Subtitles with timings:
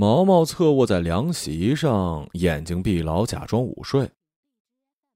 [0.00, 4.12] 毛毛侧卧在凉席上，眼睛闭牢，假装午睡。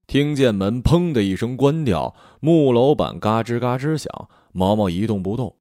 [0.09, 5.57] 听见门“砰”的一声关掉，木楼板嘎吱嘎吱响，毛毛一动不动。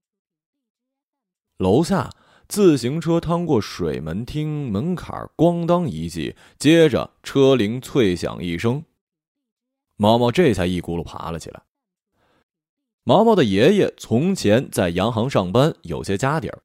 [1.58, 2.10] 楼下
[2.48, 8.84] 自行车趟过水门厅门槛，咣当一记，接着车铃脆响一声，
[9.98, 11.62] 毛毛这才一咕噜爬了起来。
[13.04, 16.64] 毛毛的爷爷从前在洋行上班，有些家底儿。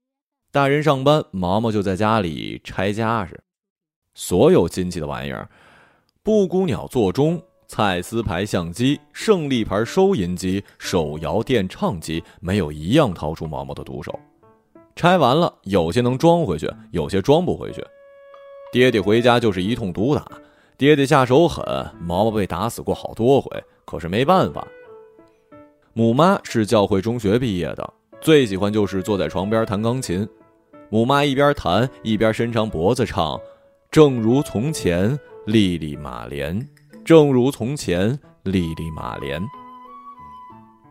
[0.56, 3.38] 大人上班，毛毛就在家里拆家事。
[4.14, 5.46] 所有亲戚的玩意儿，
[6.22, 7.38] 布谷鸟座钟、
[7.68, 14.18] 蔡司牌相机、胜利牌收银机、手摇电唱机，没有一样逃出毛毛的毒手。
[14.94, 17.84] 拆完了，有些能装回去，有些装不回去。
[18.72, 20.26] 爹爹回家就是一通毒打，
[20.78, 21.62] 爹爹下手狠，
[22.00, 24.66] 毛毛被打死过好多回，可是没办法。
[25.92, 27.92] 母妈是教会中学毕业的，
[28.22, 30.26] 最喜欢就是坐在床边弹钢琴。
[30.90, 33.40] 母妈一边弹一边伸长脖子唱
[33.90, 36.60] ：“正如从前，莉莉玛莲；
[37.04, 39.42] 正如从前，莉莉玛莲。”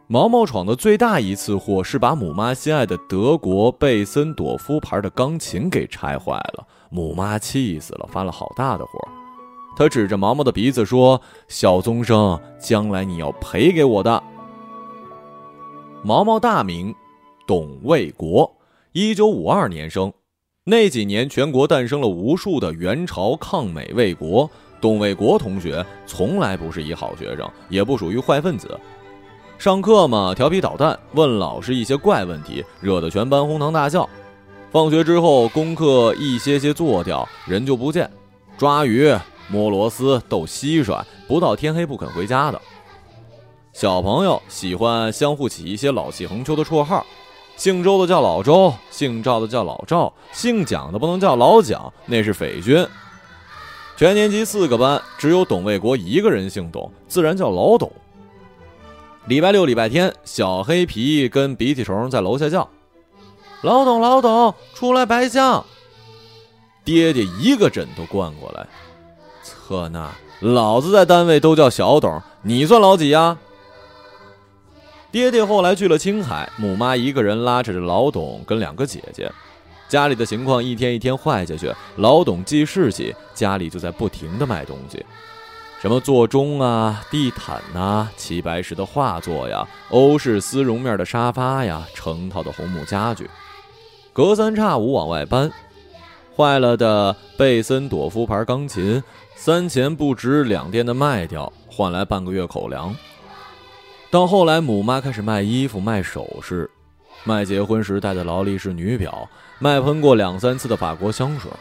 [0.08, 8.92] 毛毛闯的最大一次祸是把母妈心爱的德国贝森朵夫牌的钢琴给拆坏了，母妈气死了，发了好大的火。
[9.76, 14.22] 他指着毛毛的鼻子说：“小宗生，将来你要赔给我的。”
[16.04, 16.94] 毛毛大名，
[17.48, 18.56] 董卫国。
[18.98, 20.14] 一九五二年生，
[20.64, 24.50] 那几年全国诞生了无数的元朝抗美卫国。
[24.80, 28.80] 董卫国同学从来不是一好学生，也不属于坏分子。
[29.58, 34.10] 上课嘛，调皮捣蛋，问老师一些怪问题，惹得全班哄堂大笑。
[34.72, 38.10] 放学之后，功课一些些做掉，人就不见。
[38.58, 39.14] 抓鱼、
[39.50, 42.62] 摸螺丝、斗蟋蟀，不到天黑不肯回家的。
[43.74, 47.06] 小朋友喜欢相互起一些老气横秋的绰号。
[47.58, 52.86] 姓周的叫老周，姓赵的叫老赵，姓蒋的不能叫老蒋，那是匪军。
[53.98, 57.92] 全年级四个班，只有董卫国一个人姓董，自然叫老董。
[59.28, 62.70] 礼拜六、礼拜天，小黑皮跟鼻涕虫在楼下叫
[63.64, 65.66] ：“老董，老董，出来白相。”
[66.84, 68.68] 爹爹一个枕头灌过来，
[69.42, 70.12] 策那，
[70.42, 73.38] 老子在单位都叫小董，你算老几呀？
[75.16, 79.32] 爹爹后来去了青海，母妈一个人拉扯着老董跟两个姐姐，
[79.88, 81.74] 家里的情况一天一天坏下去。
[81.96, 85.06] 老董记事起，家里就在不停的卖东西，
[85.82, 93.30] 什么座钟啊、地毯呐、齐白石的画作呀、欧式丝绒面的沙发呀、成套的红木家具，
[94.12, 95.50] 隔三差五往外搬。
[96.36, 99.02] 坏了的贝森朵夫牌钢琴，
[99.34, 102.94] 三钱不值两店的卖掉，换来半个月口粮。
[104.16, 106.72] 到后来，母妈开始卖衣服、卖首饰，
[107.26, 111.52] 卖结婚时戴的劳力士女表，卖喷过两三次的法国香水。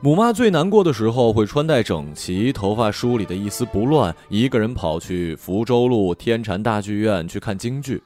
[0.00, 8.02] 母妈最难过的时候，会穿戴整齐，头发梳理的一丝不乱，一个人跑去福州路天蟾大剧院去看京剧。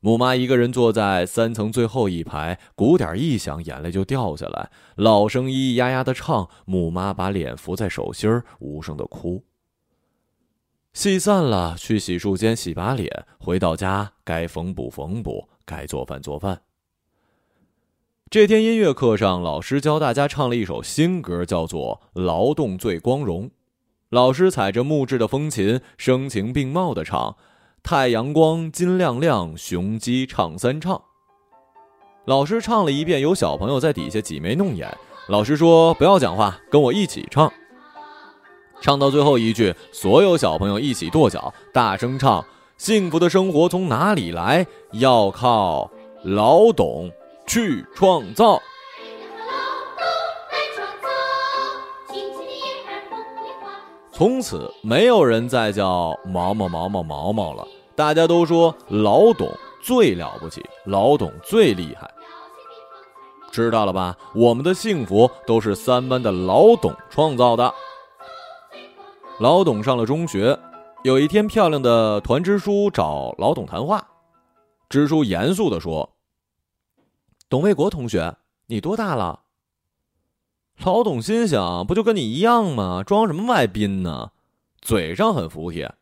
[0.00, 9.44] 母妈一个人坐在三层最后一排，鼓点一响，眼泪就掉下来，老声咿咿呀呀的唱，母妈把脸伏在手心儿，无声的哭。
[10.92, 13.24] 戏散了，去洗漱间洗把脸。
[13.38, 16.60] 回到家，该缝补缝补，该做饭做饭。
[18.28, 23.44] 这天音乐课上，老师教大家唱了一首新歌，叫做《劳动最光荣》。
[24.10, 27.36] 老师踩着木质的风琴，声情并茂的唱
[27.82, 31.02] ：“太阳光金亮亮，雄鸡唱三唱。”
[32.26, 34.94] 老师唱了一遍，有小朋友在底下挤眉弄眼。
[35.28, 37.50] 老师说：“不要讲话，跟我一起唱。”
[38.82, 42.44] 唱到最后一句，所有小朋友一起跺脚，大声唱
[42.76, 44.66] ：“幸福的生活从哪里来？
[44.94, 45.88] 要靠
[46.24, 47.08] 劳动
[47.46, 48.60] 去创造。”
[54.12, 59.48] 从此，没有人再叫毛毛毛毛毛毛了，大家都说老董
[59.80, 62.10] 最了不起，老董最厉害。
[63.52, 64.16] 知道了吧？
[64.34, 67.72] 我们的幸福都是三班的老董创造的。
[69.40, 70.56] 老董上了中学，
[71.02, 74.06] 有一天，漂亮的团支书找老董谈话。
[74.88, 76.16] 支书严肃地说
[77.48, 78.36] ：“董卫国同学，
[78.66, 79.40] 你多大了？”
[80.84, 83.02] 老董心想：“不就跟你一样吗？
[83.02, 84.32] 装什么外宾呢？”
[84.80, 85.92] 嘴上很服帖：“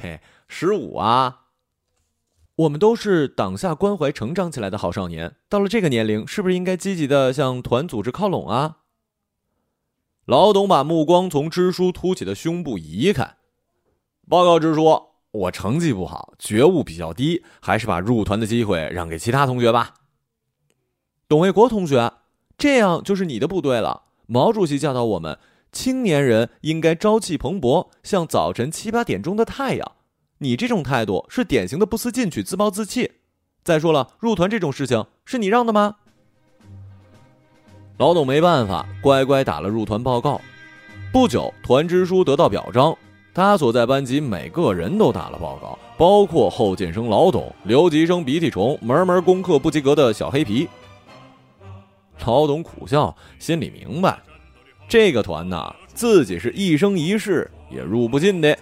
[0.00, 1.46] 嘿，十五啊。”
[2.56, 8.81] 我们都是党下关怀成长起来的好少年，到了这个年龄，是不是应该积极的向团组织靠拢啊？
[10.26, 13.34] 老董把目光从支书凸起的胸部移开，
[14.28, 15.02] 报告支书，
[15.32, 19.94] 我成绩不好，觉悟比较低，还是把入团的机会让给其他同学吧。
[21.26, 22.12] 董卫国同学，
[22.56, 24.04] 这样就是你的不对了。
[24.26, 25.36] 毛主席教导我们，
[25.72, 29.92] 青年人应该朝气蓬勃，像早晨七八点钟的太阳。
[30.38, 33.14] 你这种态度是典型的不思进取、自暴自弃。
[33.64, 35.96] 再说了，入团这种事情是你让的吗？
[38.02, 40.40] 老董没办法，乖乖打了入团报告。
[41.12, 42.98] 不久，团支书得到表彰，
[43.32, 50.68] 他所在班级每个人都打了报告，包括后进生老董、留级生鼻涕虫、门门功课不及格的小黑皮。
[52.26, 54.18] 老董苦笑，心里明白，
[54.88, 58.58] 这个团呐，自己是一生一世也入不进的。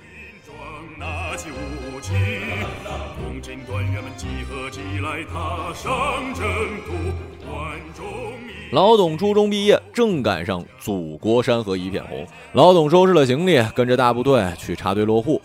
[8.71, 12.25] 老董初中毕业，正赶上祖国山河一片红。
[12.53, 15.43] 老董收拾了行李，跟着大部队去插队落户。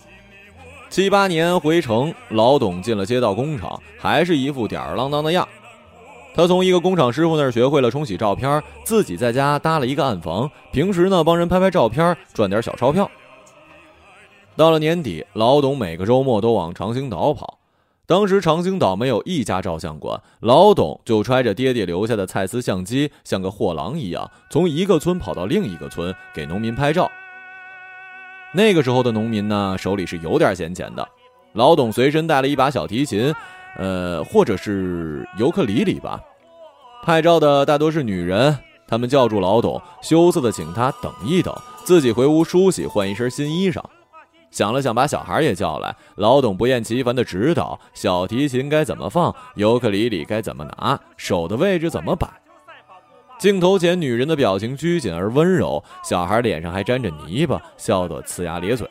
[0.91, 5.47] 七八年回城，老董进了街道工厂，还是一副吊儿郎当的样。
[6.35, 13.09] 他从一个工厂师傅那儿学会了冲洗照片，自己在家搭了一个暗房，平时呢帮人拍拍照片，赚点小钞票。
[14.55, 17.57] 到了年底，老董每个周末都往长兴岛跑。
[18.07, 27.09] 当时长兴岛没有一家照相馆，老董就揣着爹爹留下的蔡司相机，像个货郎一样，从一个村跑到另一个村给农民拍照。
[28.53, 31.07] 那个时候的农民呢，手里是有点闲钱的。
[31.53, 33.33] 老董随身带了一把小提琴，
[33.77, 36.21] 呃，或者是尤克里里吧。
[37.03, 38.55] 拍照的大多是女人，
[38.87, 43.81] 他们叫住老董，羞涩的请他等一等，自己回屋梳洗，换一身新衣裳。
[44.55, 45.93] 想了想，把小孩也叫来。
[46.15, 52.25] 老董不厌其烦地指导：小提琴该怎么放，尤克里里该怎么拿，手的位置怎么摆。
[53.37, 58.87] 镜头前，女人的表情拘谨而温柔，小孩脸上还沾着泥巴，笑得呲牙咧嘴。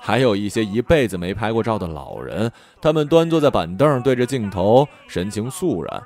[0.00, 2.50] 还有一些一辈子没拍过照的老人，
[2.82, 6.02] 他们端坐在板凳，对着镜头，神情肃然。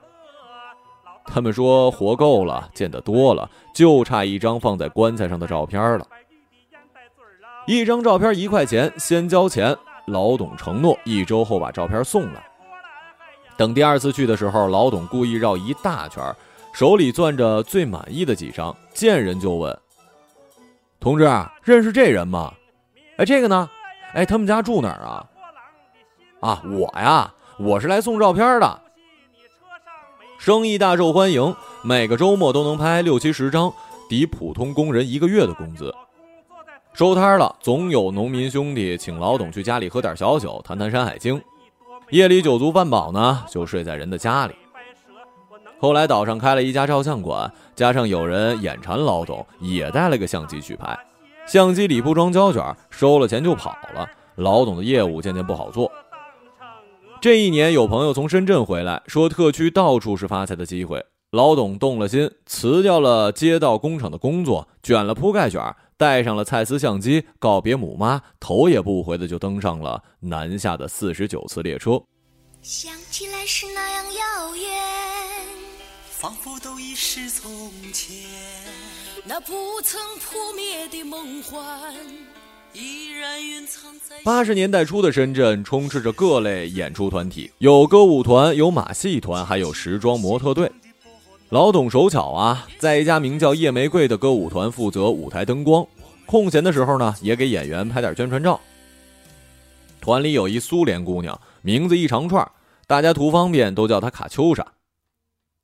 [1.25, 6.07] 他们说：“活够了，见得多了，就差一张放在棺材上的照片了。”
[7.67, 9.77] 一张照片一块钱，先交钱。
[10.07, 12.45] 老董承诺一周后把照片送来。
[13.57, 16.23] 等第二次去的时候，老董故意绕一大圈，
[16.75, 19.75] 手里攥着最满意的几张，见人就问
[21.01, 21.25] ：“同志，
[21.63, 22.53] 认识这人吗？
[23.17, 23.71] 哎，这个呢？
[24.13, 25.27] 哎，他们家住哪儿啊？
[26.41, 28.81] 啊，我呀，我是来送照片的。
[30.37, 33.73] 生意大受欢迎，每个周末都能拍六七十张，
[34.07, 35.95] 抵普通工人一个月的工资。”
[36.95, 41.37] 收摊了，总有农民兄弟请老董去家里喝点小酒，谈谈《山海经》。
[42.11, 44.55] 夜里酒足饭饱呢，就睡在人的家里。
[45.81, 50.97] 后来岛上开了一家照相馆，加上有人眼馋老董，也带了个相机去拍。
[51.49, 54.09] 相机里不装胶卷，收了钱就跑了。
[54.37, 55.91] 老董的业务渐渐不好做。
[57.21, 61.05] 这一年，有朋友从深圳回来，说特区到处是发财的机会。
[61.33, 65.61] 老董动了心，辞掉了街道工厂的工作，卷了铺盖卷。
[65.97, 72.03] 带上了蔡司相机，告别母妈，头也不回的就登上了南下的四十九次列车。
[72.63, 74.71] 想起来是那样遥远，
[76.11, 78.17] 仿佛都已是从前。
[79.27, 81.95] 那不曾扑灭的梦幻，
[82.73, 84.17] 依然蕴藏在。
[84.25, 90.71] 八十年代初的深圳充斥着各类演出团体，有歌舞团，有马戏团，还有时装模特队。
[91.51, 95.87] 老董手巧啊，在一家名叫夜玫瑰的歌舞团负责舞台灯光，
[96.27, 98.59] 空闲的时候呢，也给演员拍点宣传照。
[100.01, 102.51] 团里有一苏联姑娘，名字一长串，
[102.87, 104.67] 大家图方便都叫她卡秋莎。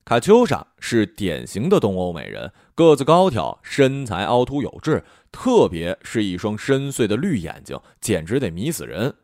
[0.04, 9.14] 卡秋莎是典型的东欧美人，个子高挑，身材凹凸有致，特别是一双深邃的绿眼睛，简直得迷死人。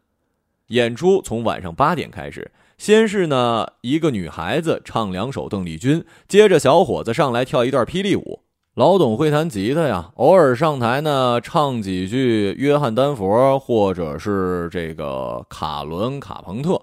[0.68, 2.50] 演出从晚上八点开始。
[2.78, 8.40] 先是呢，一个女孩子唱两首邓丽君，接着小伙子上来跳一段霹雳舞。
[8.74, 16.82] 老董会弹吉他呀，偶尔上台呢唱几句约翰丹佛或者是这个卡伦卡朋特。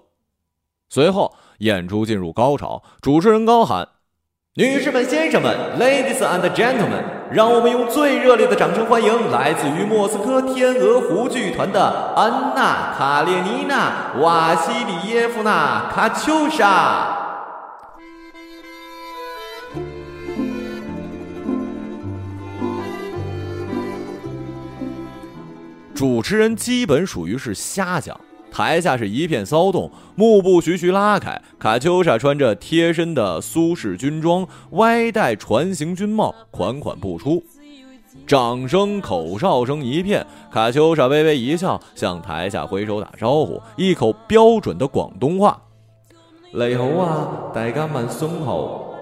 [0.88, 3.88] 随后演出进入高潮，主持人高喊。
[4.56, 17.18] 女士们、先生们，Ladies and Gentlemen，让我们用最热烈的掌声欢迎来自于莫斯科天鹅湖剧团的安娜·卡列尼娜·瓦西里耶夫娜·卡秋莎。
[25.92, 28.16] 主持人基本属于是瞎讲。
[28.54, 37.42] 台下是一片骚动，幕布徐徐拉开，卡秋莎穿着贴身的苏式军装，歪戴船形军帽，款款步出，
[38.28, 40.24] 掌声、口哨声一片。
[40.52, 45.60] 卡秋莎微微一笑，向台下挥手打招呼，一口标准的广东话
[46.54, 48.94] ：“你好啊，大家们松口。”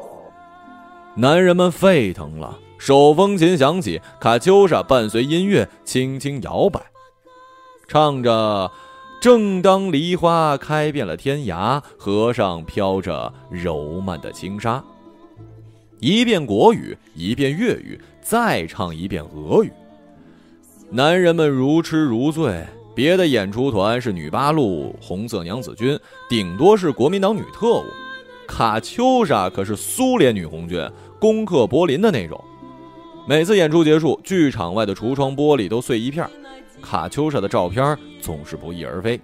[1.15, 6.81] 男人们沸腾了，手风琴响起，卡秋莎伴随音乐轻轻摇摆，
[7.87, 8.71] 唱着
[9.23, 14.83] ：“正当梨花开遍了天涯，河上飘着柔曼的轻纱。”
[16.01, 19.71] 一遍国语，一遍粤语，再唱一遍俄语。
[20.91, 22.67] 男人们如痴如醉。
[22.97, 25.97] 别的演出团是女八路、红色娘子军，
[26.29, 27.85] 顶多是国民党女特务。
[28.49, 30.85] 卡秋莎可是苏联女红军，
[31.21, 32.43] 攻克柏林的那种。
[33.29, 36.29] 每次演出结束，剧场外的橱窗玻璃都碎一片，
[36.83, 39.21] 卡秋莎的照片总是不翼而飞。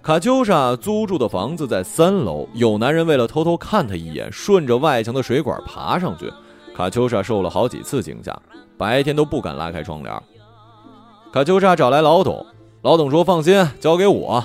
[0.00, 6.32] 卡秋莎租住的房子在三楼，有男人为了偷偷看她一眼，顺着外墙的水管爬上去。
[6.76, 8.38] 卡秋莎受了好几次惊吓，
[8.76, 10.22] 白天都不敢拉开窗帘。
[11.32, 12.44] 卡秋莎找来老董，
[12.82, 14.44] 老董说：“放心，交给我。”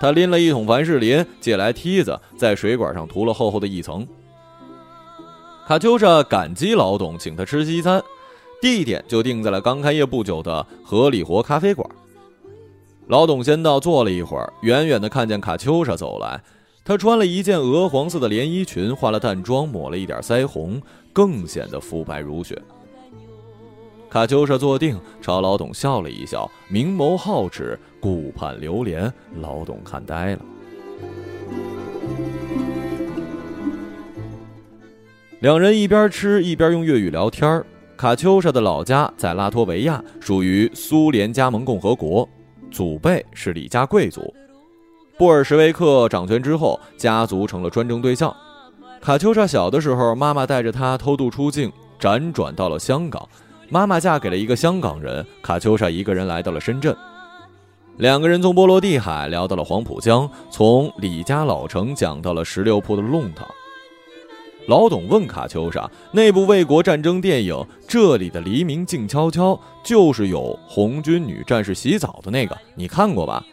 [0.00, 4.06] 他拎了一桶凡士林，借来梯子，在水管上涂了厚厚的一层。
[5.66, 8.02] 卡秋莎感激老董请他吃西餐，
[8.62, 11.84] 地点就定在了刚开业不久的河里活咖啡馆。
[13.08, 16.40] 老董先到坐了一会儿，远远的看见卡秋莎走来，
[16.84, 20.80] 她穿了一件鹅黄色的连衣裙，化了淡妆，抹了一点腮红，
[21.12, 22.56] 更显得肤白如雪。
[24.08, 29.12] 卡秋莎坐定，朝老董笑了一笑，明眸皓齿，顾盼流连。
[29.40, 30.38] 老董看呆了。
[35.40, 37.64] 两人一边吃一边用粤语聊天。
[38.02, 42.28] 卡秋莎的老家在拉脱维亚，属于苏联加盟共和国，
[42.68, 44.34] 祖辈是李家贵族。
[45.16, 48.34] 布尔什维克掌权之后，家族成了专政对象。
[49.00, 53.24] 卡秋莎小的时候，妈妈带着她偷渡出境，辗转到了香港。
[53.68, 56.92] 妈妈嫁给了一个香港人，卡秋莎一个人来到了深圳。
[57.98, 63.46] 两个人从波罗的海聊到了黄浦江，从李家老城讲到了十六铺的弄堂。
[64.68, 67.54] 老董问卡秋莎：“那部卫国战争电影
[67.88, 73.44] 《这里的黎明静悄悄》，就是有红军女战士洗澡的那个，你看过吧？”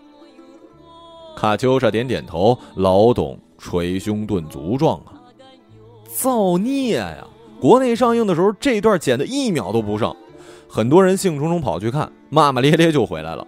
[1.35, 2.57] 卡秋莎点点头。
[2.75, 5.17] 老董捶胸顿足状啊，
[6.15, 7.25] 造孽呀！
[7.59, 10.15] 国内上映的时候，这段剪的一秒都不剩，
[10.67, 13.45] 很多人兴冲冲跑去看，骂骂咧咧就回来了。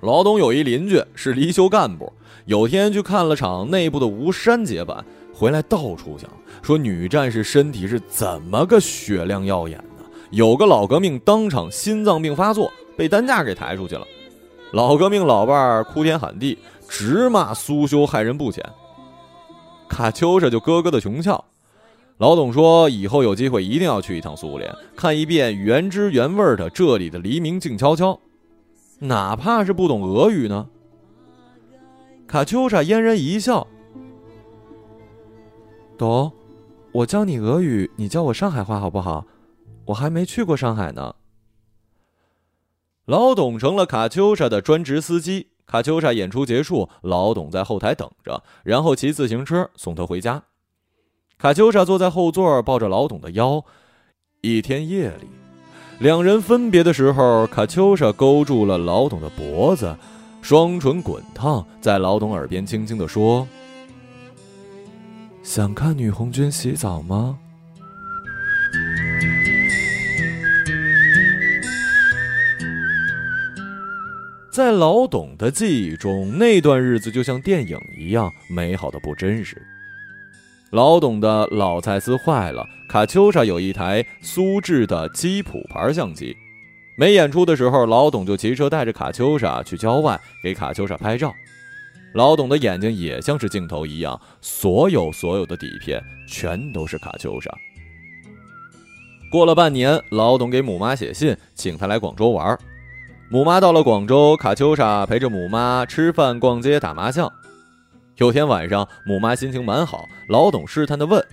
[0.00, 2.12] 老董有一邻居是离休干部，
[2.46, 6.30] 有天去看了场内部的吴山节版，回来到处讲
[6.62, 14.06] 说女战士身体是怎么个雪亮耀眼的，有个老革命当场心脏病发作，被担架给抬出去了。
[14.72, 16.58] 老革命老伴儿哭天喊地，
[16.88, 18.64] 直骂苏修害人不浅。
[19.88, 21.44] 卡秋莎就咯咯的穷笑。
[22.18, 28.18] 老董说：“以后有机会一定要去一趟苏联，看一遍原汁原味的这里的黎明静悄悄，
[29.00, 30.68] 哪怕是不懂俄语呢。”
[32.28, 33.66] 卡秋莎嫣然一笑
[36.02, 36.32] ：“董，
[36.90, 39.24] 我教你俄语，你教我上海话好不好？
[39.84, 41.14] 我还没去过上海呢。”
[43.06, 45.50] 老董成了卡秋莎的专职司机。
[45.64, 50.42] 卡秋莎演出结束，老董在后台等着，然后骑自行车送她回家。
[51.38, 53.64] 卡秋莎坐在后座，抱着老董的腰。
[54.40, 55.28] 一天夜里，
[56.00, 59.96] 两人分别的时候，卡秋莎勾住了老董的脖子，
[60.42, 63.46] 双唇滚烫，在老董耳边轻轻的说
[65.42, 67.38] ：“想看女红军洗澡吗？”
[74.50, 79.60] 在老董的记忆中，那段日子就像电影一样美好的不真实。
[80.70, 86.36] 老董的老蔡司坏了，卡秋莎有一台苏制的吉普牌相机。
[86.96, 91.34] 没演出的时候，老董就骑车带着卡秋莎去郊外给卡秋莎拍照。
[92.14, 97.50] 老董的眼睛也像是镜头一样，所有所有的底片全都是卡秋莎。
[99.30, 102.58] 过了半年，老董给母妈写信，请她来广州玩。
[103.30, 107.32] 母妈到了广州，卡秋莎陪着母妈吃饭、逛街、打麻将。
[108.16, 111.24] 有天晚上，母妈心情蛮好，老董试探的问：“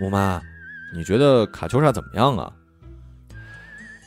[0.00, 0.40] 母妈，
[0.94, 2.50] 你觉得卡秋莎怎么样啊？”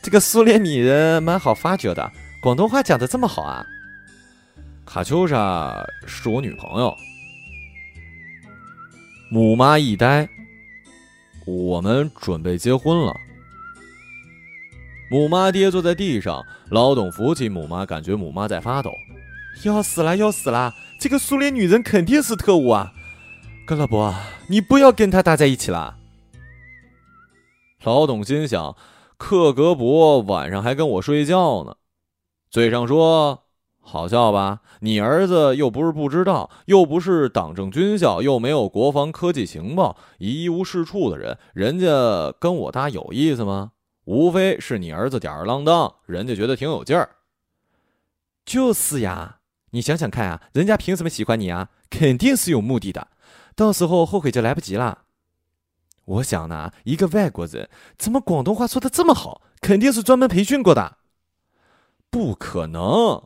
[0.02, 2.10] 这个苏联女人蛮好发掘的，
[2.42, 3.64] 广东话讲的这么好啊！
[4.92, 6.94] 卡秋莎是我女朋友。
[9.30, 10.28] 母妈一呆，
[11.46, 13.16] 我们准备结婚了。
[15.10, 18.92] 母妈跌坐在地上，老董扶起母妈，感觉母妈在发抖，
[19.64, 20.74] 要死了，要死了！
[21.00, 22.92] 这个苏联女人肯定是特务啊！
[23.64, 24.14] 格老伯，
[24.48, 25.96] 你不要跟她待在一起了。
[27.82, 28.76] 老董心想，
[29.16, 31.76] 克格勃晚上还跟我睡觉呢，
[32.50, 33.41] 嘴上说
[33.84, 34.60] 好笑吧？
[34.80, 43.72] 你儿子又不是不知道，又不是党政军校，又没有国防科技情报，一无是处的人，人家跟我搭有意思吗？
[44.04, 47.16] 无非是你儿子吊儿郎当，人家觉得挺有劲儿。
[48.44, 49.38] 就是呀，
[49.70, 51.68] 你想想看啊，人家凭什么喜欢你啊？
[51.90, 53.08] 肯定是有目的的，
[53.54, 55.02] 到时候后悔就来不及了。
[56.04, 60.98] 我想呢，一个外国人怎么广东话说的这么好，肯定是专门培训过的。
[62.10, 63.22] 不可能！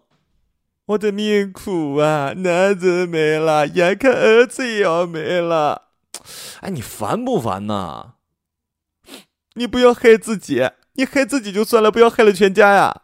[0.87, 5.89] 我的命苦啊，男人没了，眼看儿子也要没了。
[6.63, 8.15] 哎，你烦不烦呐？
[9.55, 13.03] 你不要害自己，你害自己就算了，不要害了全家呀。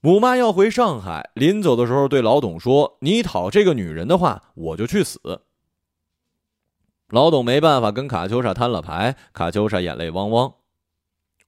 [0.00, 5.42] 母妈要回上海，临走的时候对老董说：“你讨这个女人的话，我就去死。”
[7.10, 9.16] 老董没办法，跟卡秋莎摊了牌。
[9.32, 10.54] 卡秋莎眼泪汪汪：“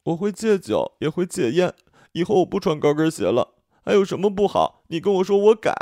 [0.03, 1.73] 我会戒酒，也会戒烟，
[2.13, 3.60] 以后我不穿高跟鞋了。
[3.91, 4.85] 还有什么不好？
[4.87, 5.73] 你跟我说，我改。”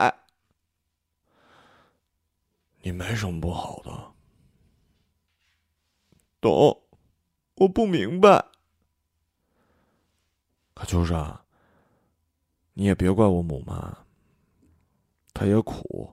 [2.80, 4.12] 你没什么不好的，
[6.40, 6.80] 懂？
[7.56, 8.46] 我不明白。
[10.72, 11.44] 可就是啊。
[12.72, 13.94] 你也别怪我母妈，
[15.34, 16.10] 她也苦。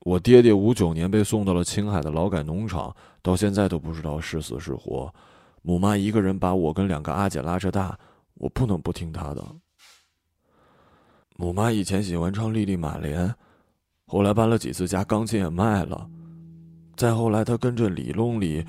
[0.00, 5.14] 我爹爹五九年被送到了青海的劳改农场，到现在都不知道是死是活。
[5.62, 7.96] 母妈一个人把我跟两个阿姐拉扯大，
[8.34, 9.56] 我不能不听她的。
[11.36, 13.28] 母妈以前喜欢唱《莉莉玛莲》，
[14.06, 16.08] 后来搬了几次家，钢琴也卖了。
[16.94, 18.64] 再后来，她跟着里弄里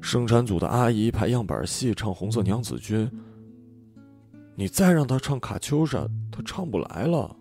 [0.00, 3.06] 生产组的阿姨排样板戏，唱《红色娘子军》。
[4.56, 7.36] 你再让她唱卡秋莎，她唱不来了。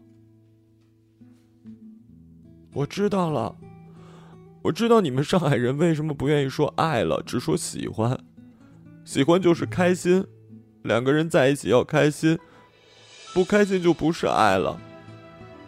[2.71, 3.55] 我知道了，
[4.61, 8.15] 我知道你们上海人为什么不愿意说爱了，只说喜欢。
[9.03, 10.23] 喜欢就是开心，
[10.83, 12.37] 两个人在一起要开心，
[13.35, 14.79] 不开心就不是爱了。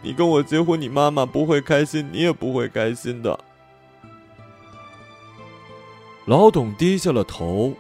[0.02, 3.38] 你跟我结婚，你妈妈不会开心，你也不会开心的。
[6.28, 7.74] 老董低下了头，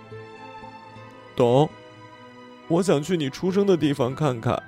[1.37, 1.69] 董。
[2.67, 4.61] 我想去你出生的地方看看。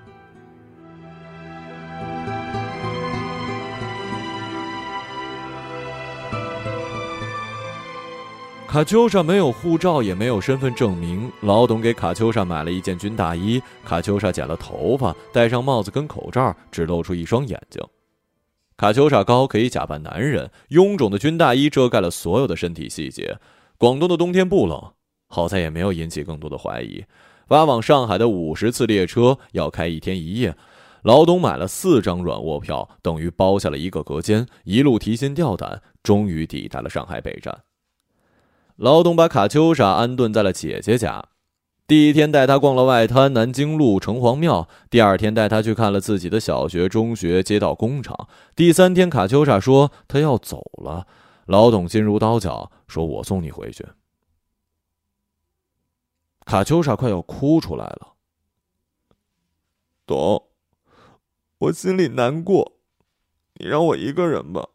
[8.69, 11.31] 卡秋莎没有护照，也没有身份证明。
[11.41, 13.59] 老董给卡秋莎买了一件军大衣。
[13.83, 17.83] 卡秋莎剪了头发，戴上帽子跟口罩，只露出一双眼睛。
[18.77, 20.51] 卡秋莎高，可以假扮男人。
[20.69, 23.39] 臃肿的军大衣遮盖了所有的身体细节。
[23.79, 24.79] 广东的冬天不冷，
[25.29, 27.03] 好在也没有引起更多的怀疑。
[27.47, 30.55] 发往上海的五十次列车要开一天一夜，
[31.01, 37.57] 老董买了四张软卧票，等于包下了一个隔间，一路提心吊胆，终于抵达了上海北站。
[38.79, 41.25] 老董把卡秋莎安顿在了姐姐家，
[41.85, 51.05] 第一天带她逛了外滩、南京路、城隍庙，第二天带她去看了自己的小学、中学、街道、工厂，第三天卡秋莎说她要走了，
[51.45, 53.85] 老董心如刀绞，说我送你回去。
[56.45, 58.13] 卡秋莎快要哭出来了。
[60.05, 60.45] 懂，
[61.57, 62.77] 我心里难过，
[63.55, 64.69] 你让我一个人吧。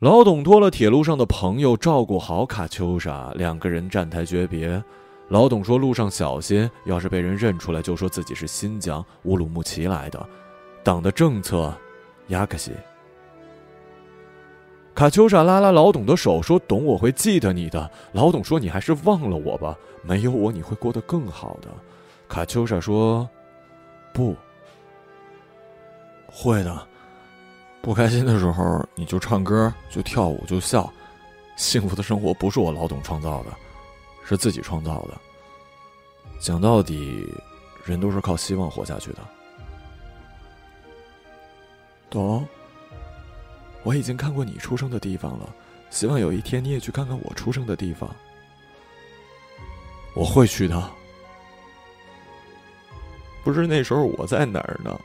[0.00, 4.82] 老董托了铁路上的朋友照顾好卡秋莎，两个人站台诀别。
[5.28, 10.26] 老董说：“路上小心，要是被人认出来，就说自己是新疆乌鲁木齐来的。”
[10.82, 11.70] 党的政策，
[12.28, 12.72] 亚克西。
[14.94, 21.68] 卡秋莎拉拉老董的手，说：“董，我会记得你的。”老董说：“你还是忘了我吧，没有我你会过得更好的。”
[22.26, 23.28] 卡秋莎说
[24.14, 24.34] ：“不
[26.26, 26.88] 会的，
[27.82, 30.90] 不开心的时候你就唱歌，就跳舞，就笑。
[31.56, 33.50] 幸福的生活不是我老董创造的，
[34.24, 35.18] 是自己创造的。
[36.40, 37.28] 讲到底，
[37.84, 39.18] 人都是靠希望活下去的。”
[42.08, 42.46] 懂。
[43.82, 45.48] 我已经看过你出生的地方了，
[45.88, 48.14] 希望有一天你也去看看我出生的地方。
[50.14, 50.90] 我会去的。
[53.42, 55.00] 不是那时候我在哪儿呢？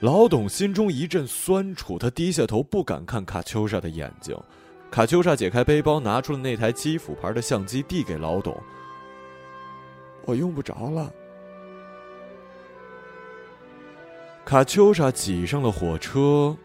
[0.00, 4.34] 老董心中一阵酸楚，他低下头，不敢看卡秋莎的眼睛。
[4.90, 8.56] 卡秋莎解开背包，拿出了那台基辅牌的相机，递给老董。
[10.24, 11.12] 我用不着了。
[14.42, 16.56] 卡秋莎挤上了火车。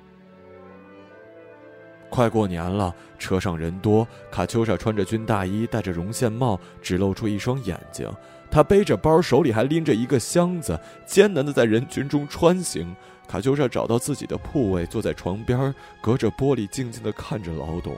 [2.10, 4.08] 快过年了，车上人多。
[4.32, 8.10] 卡秋莎穿着军大衣，戴着绒线帽，只露出一双眼睛。
[8.50, 12.96] 她背着包，手里还拎着一个箱子，艰难的在人群中穿行。
[13.28, 17.96] 卡秋莎找到自己的铺位，坐在床边，隔着玻璃静静的看着老董。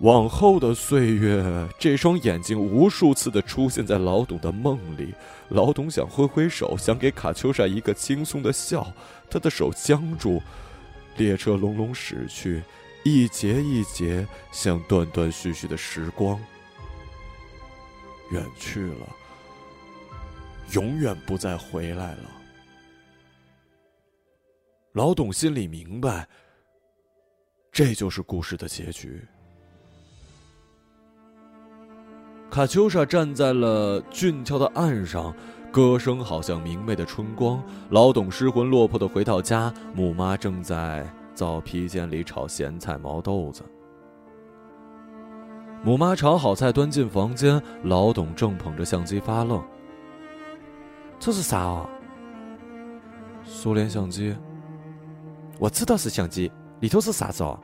[0.00, 5.14] 往后的岁月，这双眼睛无数次的出现在老董的梦里。
[5.50, 8.86] 老董想挥挥手，想给卡秋莎一个轻松的笑，
[9.30, 10.42] 他的手僵住。
[11.16, 12.60] 列车隆隆驶去，
[13.04, 16.38] 一节一节，像断断续续的时光，
[18.32, 19.06] 远去了，
[20.72, 22.30] 永远不再回来了。
[24.92, 26.28] 老董心里明白，
[27.72, 29.20] 这就是故事的结局。
[32.50, 35.34] 卡秋莎站在了俊俏的岸上，
[35.72, 37.60] 歌声好像明媚的春光。
[37.90, 43.64] 老董失魂落魄的回到家，母妈正在灶皮间里炒咸菜毛豆子。
[45.82, 49.60] 母妈炒好菜端进房间，老董正捧着相机发愣
[51.24, 51.88] ：“这是啥啊
[53.42, 54.36] ？”“苏联相机。
[55.58, 57.58] ”“我知道是相机，里头是啥子哦？”“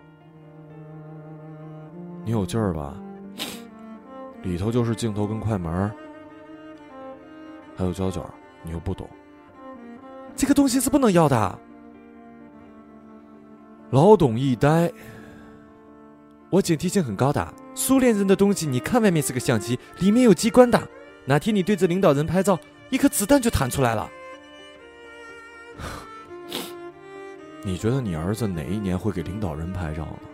[2.24, 2.96] 你有劲儿吧？”
[4.44, 5.92] 里头就是镜头跟快门，
[7.76, 8.24] 还有胶卷，
[8.62, 9.06] 你又不懂。
[10.34, 11.58] 这个东西是不能要的。
[13.90, 14.90] 老董一呆。
[16.48, 20.80] 我警惕性很高的，苏联人的东西，你看外面是个相机，里面有机关的。
[21.26, 22.58] 哪天你对着领导人拍照，
[22.90, 24.10] 一颗子弹就弹出来了。
[27.64, 30.28] 你觉得你儿子哪一年会给领导人拍照呢？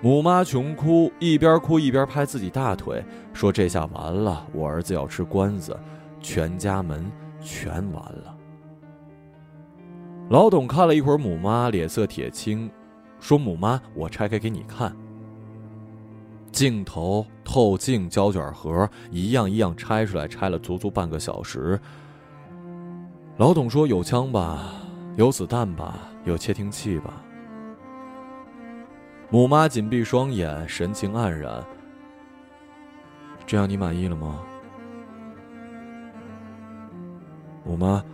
[0.00, 5.78] 母妈穷哭，一边哭一边拍自己大腿，说：“这下完了，我儿子要吃官司，
[6.20, 7.08] 全家门
[7.40, 8.36] 全完了。”
[10.28, 12.68] 老董看了一会儿母妈，脸色铁青，
[13.20, 14.92] 说：“母妈，我拆开给你看。”
[16.52, 21.80] 镜头、透镜、胶卷盒，一样一样拆出来，拆了足足半个小时。
[23.38, 24.74] 老董说：“有枪吧？
[25.16, 25.98] 有子弹吧？
[26.24, 27.14] 有窃听器吧？”
[29.30, 31.64] 母妈紧闭双眼，神情黯然。
[33.46, 34.40] 这样你满意了吗？
[37.64, 38.04] 母妈，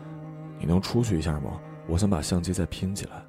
[0.61, 1.59] 你能出去一下吗？
[1.88, 3.28] 我想把相机再拼起来。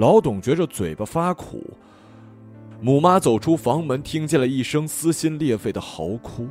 [0.00, 1.62] 老董觉着嘴巴发苦。
[2.80, 6.48] 母妈走出房门，听见了一声撕心裂肺的嚎哭。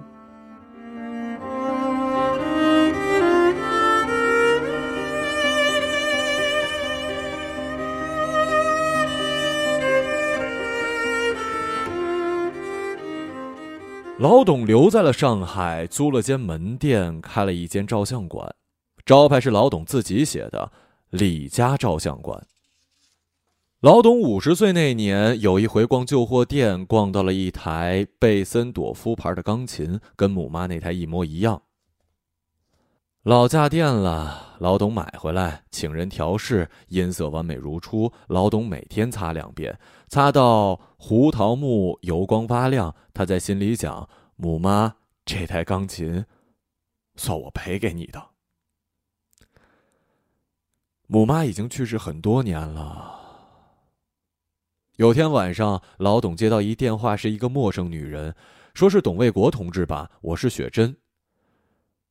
[14.19, 18.53] 老董留在了上海，租了间门店，开了一间照相馆，
[19.03, 20.71] 招牌是老董自己写的
[21.09, 22.39] “李家照相馆”。
[23.81, 31.61] 老董五十岁那年，有一回逛旧货店，逛到了一台贝森朵夫牌的钢琴，跟母妈那台一模一样。
[33.23, 38.11] 老家电了，老董买回来，请人调试，音色完美如初。
[38.27, 39.79] 老董每天擦两遍。
[40.09, 46.25] 擦到胡桃木油光发亮，他在心里讲：“母妈，这台钢琴，
[47.15, 48.31] 算我赔给你的。”
[51.07, 53.18] 母妈已经去世很多年了。
[54.99, 58.35] 有天晚上，老董接到一电话，是一个陌生女人，
[58.73, 60.97] 说是董卫国同志吧，我是雪珍。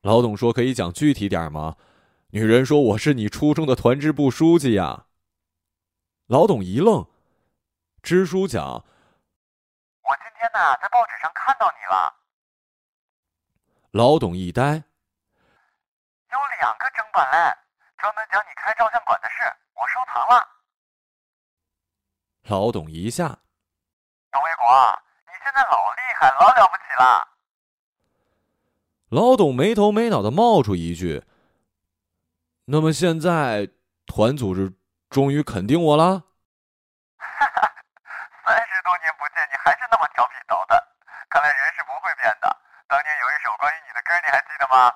[0.00, 1.76] 老董说：“可以讲具体点吗？”
[2.32, 5.04] 女人说：“我是你初中的团支部书记呀。”
[6.28, 7.06] 老董一愣。
[8.02, 12.14] 支书讲：“我今天呢，在报纸上看到你了。”
[13.92, 14.64] 老董一呆
[16.32, 17.54] ：“有两个整版嘞，
[17.98, 20.48] 专门讲你开照相馆的事，我收藏了。”
[22.48, 23.28] 老董一下
[24.32, 24.66] ：“董卫国，
[25.26, 27.28] 你现在老厉害，老了不起了。”
[29.10, 31.22] 老董没头没脑的冒出一句
[32.66, 33.68] ：“那么现在
[34.06, 34.72] 团组织
[35.10, 36.24] 终于肯定我了？”
[39.64, 40.82] 还是那么调皮捣蛋，
[41.28, 42.56] 看来人是不会变的。
[42.88, 44.94] 当年有一首关于你的歌，你还记得吗？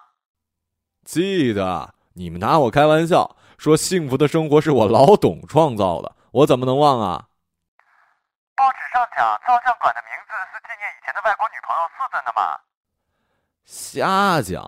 [1.04, 7.28] 记得，你们拿我开玩笑，说幸福的生活是我老董创造的，我怎么能忘啊？
[9.46, 12.58] 照相馆的名字是纪念以前的外国女朋友是真的吗？
[13.64, 14.62] 瞎讲。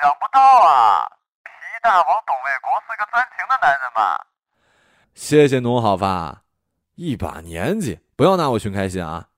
[0.00, 1.06] 想不到啊，
[1.44, 1.50] 皮
[1.82, 4.18] 大王董卫国是个专情的男人嘛。
[5.14, 6.42] 谢谢侬，好吧，
[6.94, 8.00] 一把年纪。
[8.16, 9.28] 不要拿我寻开心啊！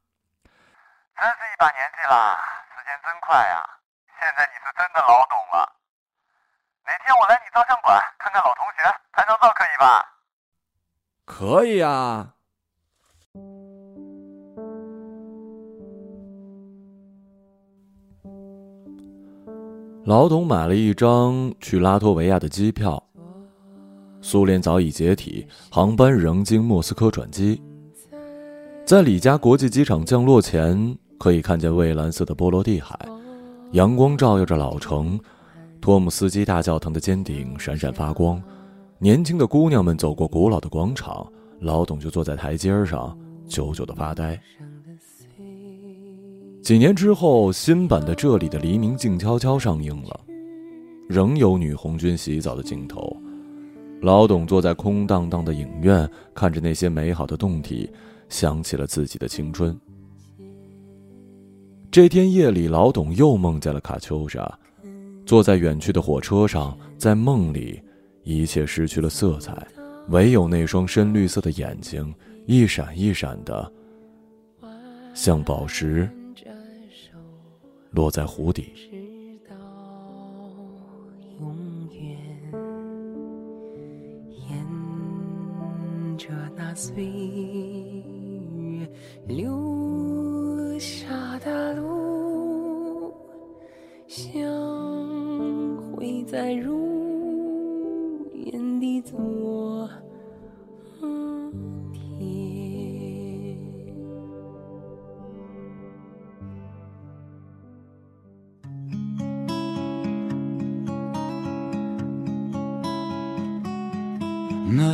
[1.17, 2.39] 真是一把年纪啦，
[2.77, 3.79] 时间真快呀！
[4.21, 5.73] 现在你是真的老董了。
[6.85, 10.07] 哪天我来你照相馆看看老同学，拍张照可以吧？
[11.25, 12.35] 可以啊。
[20.05, 23.03] 老董买了一张去拉脱维亚的机票，
[24.21, 27.63] 苏联早已解体，航班仍经莫斯科转机。
[28.85, 32.99] 在里加国际机场降落前，可以看见蔚蓝色的波罗的海，
[33.73, 35.19] 阳光照耀着老城，
[35.81, 38.43] 托姆斯基大教堂的尖顶闪闪发光。
[38.99, 41.27] 年轻的姑娘们走过古老的广场，
[41.61, 44.39] 老董就坐在台阶上，久久的发呆。
[46.65, 50.19] 几年之后，新版的《这里的黎明静悄悄》上映了，
[51.07, 53.15] 仍有女红军洗澡的镜头。
[54.01, 57.91] 老董坐在空荡荡的影院，看着那些美好的动体，
[58.31, 59.79] 想起了自己的青春。
[61.91, 64.59] 这天夜里，老董又梦见了卡秋莎，
[65.27, 67.79] 坐在远去的火车上，在梦里，
[68.23, 69.55] 一切失去了色彩，
[70.09, 72.15] 唯有那双深绿色的眼睛，
[72.47, 73.71] 一闪一闪的，
[75.13, 76.09] 像宝石。
[77.95, 78.73] 落在湖底。
[78.75, 79.55] 直到
[81.41, 82.19] 永远，
[84.49, 88.89] 沿着那岁月
[89.29, 89.64] 留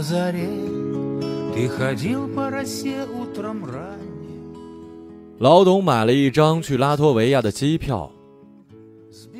[0.09, 0.49] заре
[1.53, 4.15] ты ходил по росе утром ранним.
[5.39, 8.11] 老董买了一张去拉脱维亚的机票。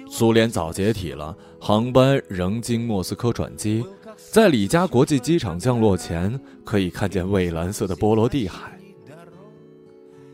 [0.10, 3.84] 苏联早解体了，航班仍经莫斯科转机。
[4.32, 8.80] 在里加国际机场降落前，可以看见蔚蓝色的波罗的海，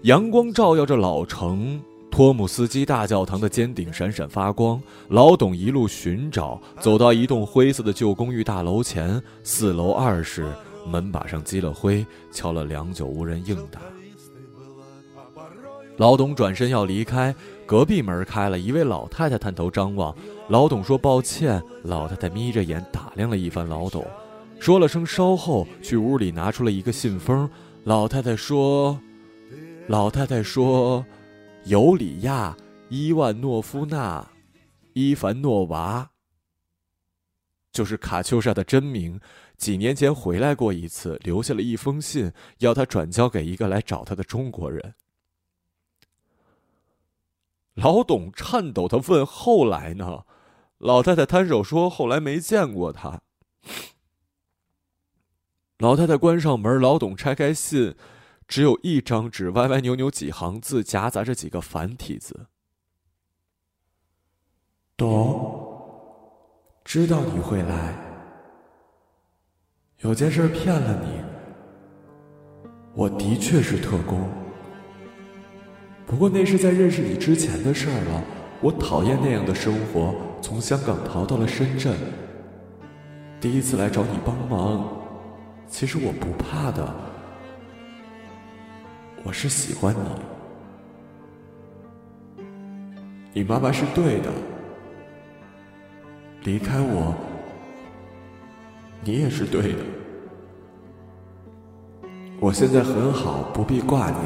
[0.04, 1.82] 阳光照耀着老城。
[2.17, 4.81] 托姆斯基大教堂的尖顶闪闪发光。
[5.09, 10.51] 老董一路寻找，走到一栋灰色的旧公寓大楼前，四楼二室，
[10.89, 13.79] 门把上积了灰，敲了良久无人应答。
[15.99, 17.35] 老董转身要离开，
[17.67, 20.17] 隔壁门开了，一位老太太探头张望。
[20.49, 24.03] 老董说抱歉，老太太眯着眼打量了一番老董，
[24.59, 27.47] 说了声稍后，去屋里拿出了一个信封。
[27.85, 28.99] 老太太说
[29.87, 31.05] ：“老太太说。”
[31.67, 32.57] 尤里亚·
[32.89, 34.23] 伊万诺夫娜·
[34.93, 36.09] 伊凡诺娃，
[37.73, 39.21] 就是卡秋莎的真名。
[39.57, 44.95] 几年前回来过一次，留下了一封信，要他转交给一个来找他的中国人。
[47.75, 50.25] 老董颤抖的问：“后来呢？”
[50.79, 53.23] 老太太摊手说：“后来没见过他。”
[55.79, 57.97] 老太太关上门，老董拆开信。
[58.49, 62.47] 只有一张纸，歪歪扭扭几行字，夹杂着几个繁体字。
[64.97, 65.69] 懂，
[66.85, 67.95] 知道你会来。
[70.01, 74.29] 有件事骗了你，我的确是特工。
[76.07, 78.23] 不过那是在认识你之前的事儿了。
[78.63, 81.95] 我讨厌那样的生活，从香港逃到了深圳。
[83.39, 84.97] 第一次来找你帮忙，
[85.69, 87.16] 其实我不怕的。
[89.27, 89.99] 我是喜欢你，
[93.33, 94.31] 你妈妈是对的。
[96.45, 97.13] 离开我，
[99.03, 99.81] 你也是对的。
[102.39, 104.23] 我现在很好，不必挂念，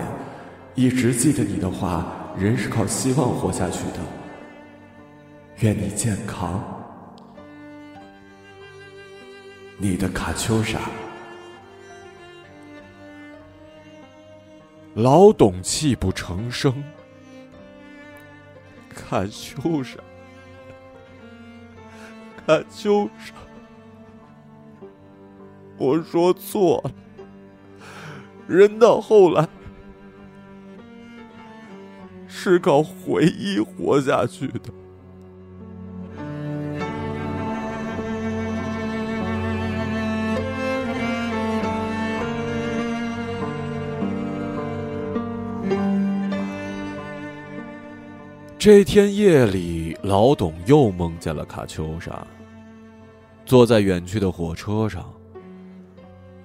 [0.74, 2.18] 一直记得你的话。
[2.36, 3.98] 人是靠希望活下去的。
[5.60, 6.62] 愿你健康，
[9.78, 10.78] 你的卡秋莎。
[14.94, 16.82] 老董泣不成声。
[18.88, 19.98] 看秋莎，
[22.44, 23.34] 看秋莎，
[25.78, 26.92] 我说错了。
[28.46, 29.48] 人到后来
[32.26, 34.72] 是靠回忆活下去的。
[48.60, 52.26] 这天夜里，老董又梦见了卡秋莎。
[53.46, 55.10] 坐在远去的火车上，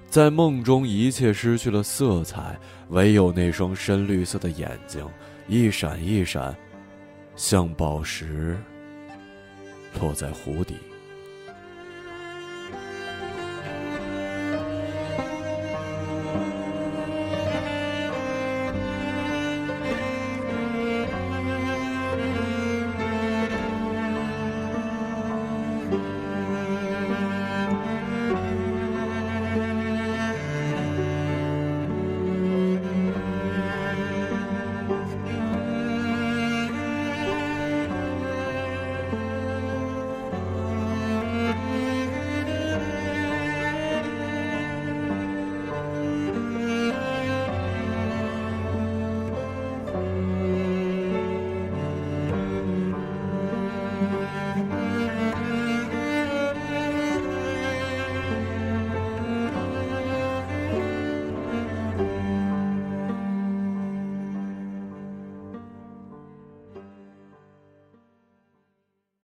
[0.08, 5.06] 在梦中一切失去了色彩，唯有那双深绿色的眼睛，
[5.50, 6.56] 一闪一闪，
[7.36, 8.58] 像宝石，
[10.00, 10.76] 落在湖底。